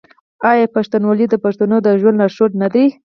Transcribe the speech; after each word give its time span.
آیا 0.49 0.65
پښتونولي 0.75 1.25
د 1.29 1.35
پښتنو 1.45 1.77
د 1.85 1.87
ژوند 2.01 2.17
لارښود 2.19 2.51
نه 2.61 2.67
دی؟ 2.73 2.85